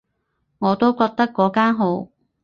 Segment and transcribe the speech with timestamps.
[0.57, 2.07] 我都覺得嗰間好